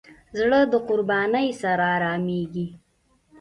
[0.37, 2.67] زړه د قربانۍ سره آرامېږي.